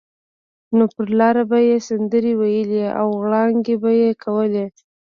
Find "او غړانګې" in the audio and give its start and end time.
2.99-3.75